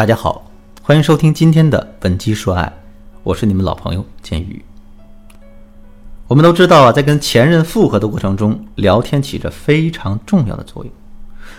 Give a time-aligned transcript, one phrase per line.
[0.00, 0.50] 大家好，
[0.80, 2.72] 欢迎收听今天的本期说爱，
[3.22, 4.64] 我是你们老朋友建宇。
[6.26, 10.90] 我们都知道啊，在跟前任复合的过程中，聊天起着非常重要的作用，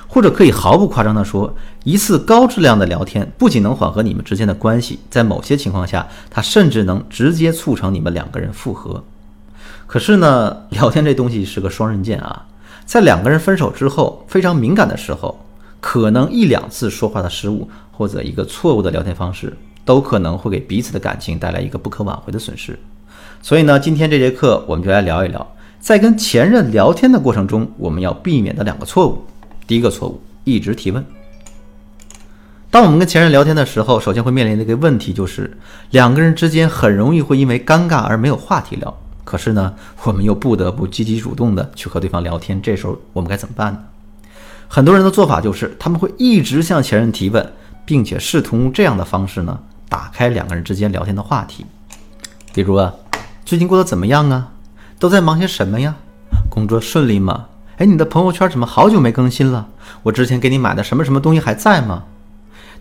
[0.08, 9.04] 或者可以毫不夸张地说，一次高质量的聊天不仅能缓和你们之间的关系，在某些情况下，它甚至能直接促成你们两个人复合。
[9.86, 12.48] 可是呢，聊天这东西是个双刃剑啊，
[12.86, 15.46] 在两个人分手之后，非常敏感的时候。
[15.82, 22.80] 可能一两次说话的失误，或者一个错误的聊天方式，都可能会给彼此的感情带来一个不可挽回的损失。
[23.42, 29.26] 所以呢，今天这节课我们就来聊一聊，在跟前任聊天的过程中，我们要避免的两个错误。
[29.66, 31.04] 第一个错误，一直提问。
[32.70, 35.58] 当我们跟前任聊天的时候，首先会面临的一个问题就是，
[35.90, 38.96] 两个人之间很容易会因为尴尬而没有话题聊。
[39.24, 43.80] 可是呢，我们又不得不积极主动的去和对方聊天，这时候我们该怎么办呢？
[44.74, 51.66] 很多人的做法就是，他们会一直向前任提问，并且试图用这样的方式呢，打开两个人之间聊天的话题。
[52.54, 52.94] 比如啊，
[53.44, 54.48] 最近过得怎么样啊？
[54.98, 55.94] 都在忙些什么呀？
[56.50, 57.48] 工作顺利吗？
[57.80, 59.68] 哎，你的朋友圈怎么好久没更新了？
[60.04, 62.04] 我之前给你买的什么什么东西还在吗？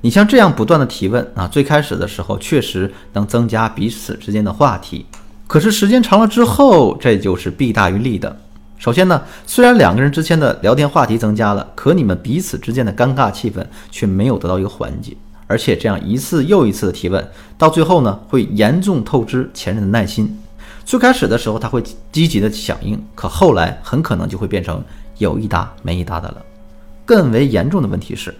[0.00, 5.06] 你像这样不断的提问啊，最开始的时候确实能增加彼此之间的话题，
[5.48, 8.36] 可是时间长了之后，这就是弊大于利的。
[8.80, 15.14] 首先呢，虽然两个人之间的聊天话题增加了，可你们彼此之间的尴尬气氛却没有得到一个缓解，
[15.46, 17.22] 而且这样一次又一次的提问，
[17.58, 20.34] 到最后呢，会严重透支前任的耐心。
[20.86, 24.82] 最开始的时候他会积极的响应，可后来很可能就会变成
[25.18, 26.36] 有一搭没一搭的了。
[27.04, 28.34] 更为严重的问题是，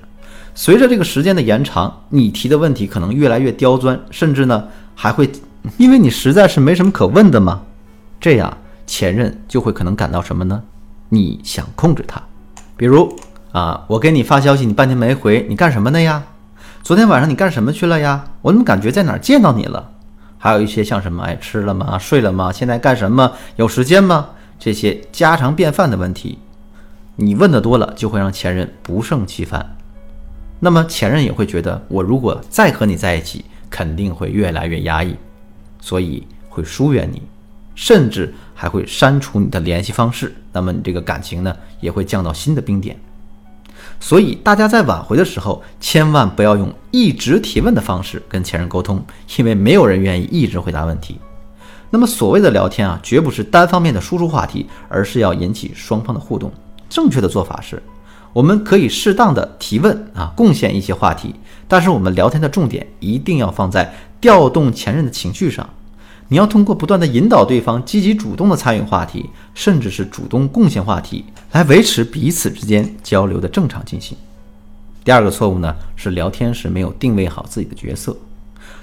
[0.55, 5.31] 随着这个时间的延长，你提的问题可能越来越刁钻，甚至呢还会
[5.77, 7.61] 因为你实在是没什么可问的吗？
[8.19, 8.57] 这样。
[8.91, 10.61] 前任就会可能感到什么呢？
[11.11, 12.21] 你想控制他，
[12.77, 13.17] 比如
[13.53, 16.25] 啊，我给你发消息，你半天没回，你干什么呢呀？
[16.83, 18.25] 昨天晚上你干什么去了呀？
[18.43, 19.93] 我怎么感觉在哪儿见到你了？
[20.39, 21.97] 还有一些像什么，哎，吃了吗？
[22.01, 22.51] 睡了吗？
[22.51, 23.31] 现在干什么？
[23.55, 24.31] 有时间吗？
[24.59, 26.41] 这些家常便饭的问题，
[27.15, 29.77] 你问的多了，就会让前任不胜其烦。
[30.59, 35.15] 那么前任也会觉得，我如果再和你在一起，肯定会越来越压抑，
[35.81, 37.23] 所以会疏远你。
[37.81, 42.95] 甚至还会删除你的联系方式，那么你这个感情呢也会降到新的冰点。
[43.99, 49.03] 所以大家在挽回的时候，千万不要用一直提问的方式跟前任沟通，
[49.39, 51.19] 因为没有人愿意一直回答问题。
[51.89, 56.53] 那么所谓的聊天啊，绝不是单方面的输出话题，而是要引起双方的互动。
[56.91, 57.83] 正确的做法是，
[58.35, 61.35] 我们可以适当的提问啊，贡献一些话题，
[61.67, 65.67] 但是我们聊天的重点一定要放在调动前任的情绪上。
[66.33, 74.17] 你要通过不断的引导对方积极主动的参与话题，甚至是主动贡献话题，来维持彼此之间交流的正常进行。
[75.03, 78.17] 第二个错误呢，是聊天时没有定位好自己的角色。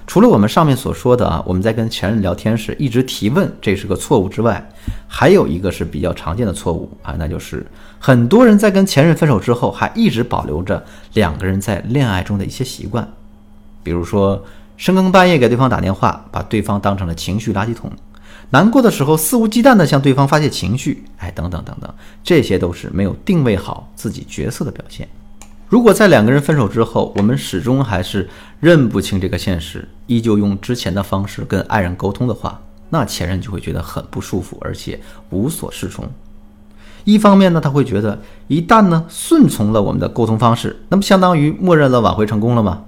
[0.05, 4.69] 除了我们上面所说的啊，我们在跟前任聊天时一直提问，这是个错误之外，
[5.07, 7.65] 还有一个是比较常见的错误啊，那就是
[7.97, 10.83] 很多人在跟前任分手之后，还一直保留着
[11.13, 13.09] 两个人在恋爱中的一些习惯，
[13.83, 14.43] 比如说。
[14.77, 17.89] 深更半夜给对方打电话，把对方当成了情绪垃圾桶；
[18.51, 21.93] 难过的时候肆无忌惮地向对方发泄情绪，哎，等等等等，
[22.23, 25.07] 这些都是没有定位好自己角色的表现。
[25.67, 28.29] 如果在两个人分手之后，我们始终还是
[28.61, 34.97] 认不清这个现实，依旧用之前的方式跟爱人沟通的话，那前任就会觉得很不舒服，而且
[35.31, 36.09] 无所适从。
[37.03, 42.83] 一方面呢，他会觉得一旦呢顺从了我们的沟通方式，那么相当于默认了挽回成功了吗？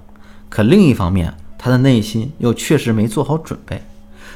[0.48, 3.78] 可另一方面，他的内心又确实没做好准备，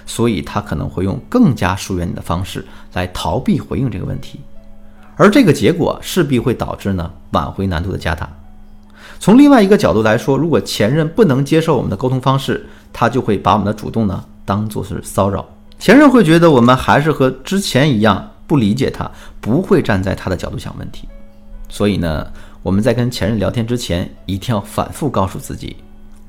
[0.05, 2.63] 所以他可能会用更加疏远你的方式
[2.93, 4.39] 来逃避回应这个问题，
[5.17, 8.31] 而这个结果势必会导致呢挽回难度的加大。
[9.19, 15.43] 从另外一个角度来说，如果前任不能接受我们的沟通方式，他就会把我们的主动呢当做是骚扰，
[15.79, 19.11] 前任会觉得我们还是和之前一样不理解他，
[19.41, 21.09] 不会站在他的角度想问题。
[21.71, 22.31] 所以呢，
[22.63, 25.75] 我们在跟前任聊天之前，一定要反复告诉自己。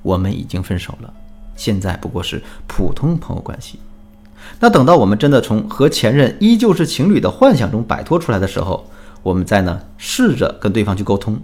[0.05, 1.11] 我们已经分手了，
[1.55, 3.79] 现在不过是普通朋友关系。
[4.59, 8.85] 那等到我们真的从和前任依旧是情侣的幻想中摆脱出来的时候，
[9.23, 11.35] 我们再呢试着跟对方去沟通。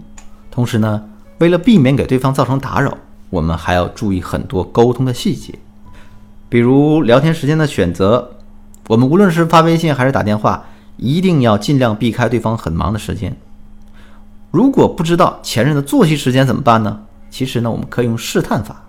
[0.48, 1.02] 同时呢，
[1.38, 2.96] 为了避免给对方造成打扰，
[3.30, 5.58] 我们还要注意很多沟通的细节，
[6.48, 8.30] 比如聊天时间的选择。
[8.86, 10.64] 我们无论是发微信还是打电话，
[10.96, 13.36] 一定要尽量避开对方很忙的时间。
[14.52, 17.00] 如果不知道前任的作息时间怎么办呢？
[17.32, 18.84] 其实呢，我们可以用试探法，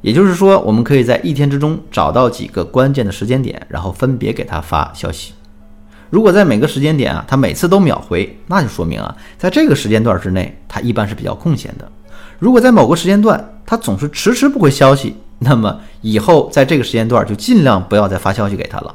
[0.00, 5.34] 也就是说，我们可以在一天之中找到几个关键的时间点，然后分别给他发消息。
[6.08, 11.90] 如果在每个时间点啊，他每次都秒回，那就说明啊，在这个时间段之内，他一般是比较空闲的。
[12.38, 18.94] 如果在某个时间段他总是迟迟不回消息，那么以后在这个时间段就尽量不要再发消息给他了。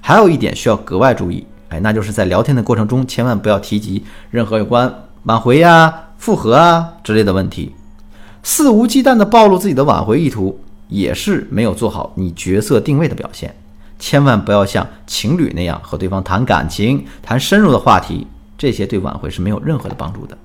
[0.00, 4.92] 还有一点需要格外注意，哎，那就是在聊天的过程中，千万不要提及任何有关
[5.24, 7.72] 挽回呀、复合啊之类的问题。
[8.42, 10.58] 肆无忌惮地暴露自己的挽回意图，
[10.88, 13.54] 也是没有做好你角色定位的表现。
[13.98, 18.26] 千万不要像情侣那样和对方谈感情、谈深入的话题，
[18.58, 20.36] 这些对挽回是没有任何的帮助的。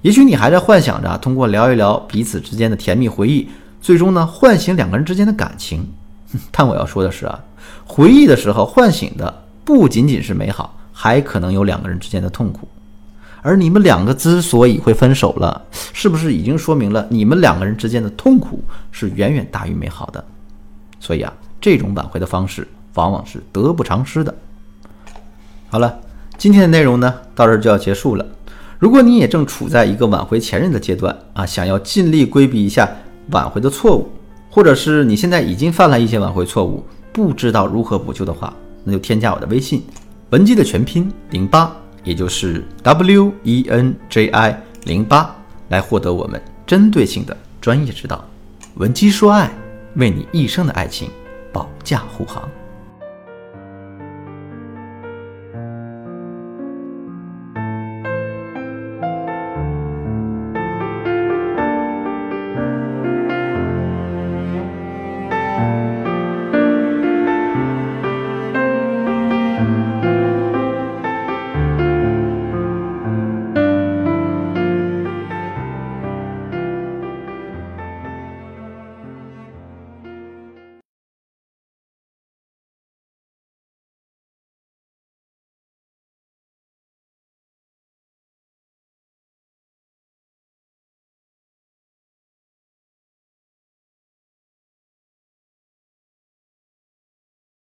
[0.00, 3.46] 也许你还在幻想着通过聊一聊彼此之间的甜蜜回忆，
[3.80, 5.86] 最终呢唤醒两个人之间的感情。
[6.50, 7.38] 但我要说的是啊，
[7.84, 12.66] 回忆的时候唤醒的不仅仅是美好，还可能有两个人之间的痛苦。
[13.42, 15.62] 而你们两个之所以会分手了，
[15.92, 20.24] 是不是已经说明了你们两个人之间的痛苦是远远大于美好的？
[21.00, 22.66] 所以啊，这种挽回的方式。
[22.94, 24.34] 往往是得不偿失的。
[25.68, 26.00] 好了，
[26.36, 28.26] 今天的内容呢，到这就要结束了。
[28.76, 32.90] 如果你也正处在一个挽回前任的阶段啊，想要尽力规避一下
[33.30, 34.10] 挽回的错误，
[34.50, 38.52] 或者是你现在已经犯了一些挽回错误，不知道如何补救的话，
[38.82, 39.84] 那就添加我的微信，
[40.30, 41.72] 文姬的全拼零八，
[42.04, 45.34] 也就是 W E N J I 零八，
[45.68, 48.24] 来获得我们针对性的专业指导。
[48.74, 49.50] 文姬说爱，
[49.96, 51.10] 为你一生的爱情
[51.52, 52.48] 保驾护航。